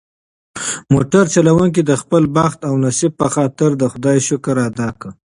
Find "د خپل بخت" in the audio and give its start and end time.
1.85-2.59